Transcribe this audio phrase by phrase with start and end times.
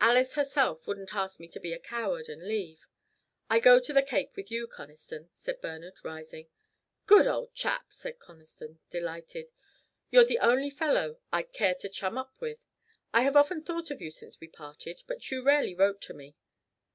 [0.00, 2.86] Alice herself wouldn't ask me to be a coward and leave.
[3.50, 6.48] I go to the Cape with you, Conniston," said Bernard, rising.
[7.04, 9.50] "Good old chap," said Conniston, delighted,
[10.10, 12.60] "you're the only fellow I'd care to chum up with.
[13.12, 15.02] I have often thought of you since we parted.
[15.06, 16.34] But you rarely wrote to me."